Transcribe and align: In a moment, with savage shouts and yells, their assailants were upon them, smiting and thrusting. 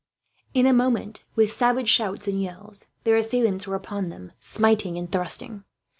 In 0.55 0.65
a 0.65 0.73
moment, 0.73 1.25
with 1.35 1.51
savage 1.53 1.87
shouts 1.87 2.27
and 2.27 2.41
yells, 2.41 2.87
their 3.03 3.17
assailants 3.17 3.67
were 3.67 3.75
upon 3.75 4.09
them, 4.09 4.31
smiting 4.39 4.97
and 4.97 5.11
thrusting. 5.11 5.63